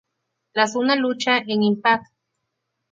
[0.53, 2.07] Tras una lucha en "Impact!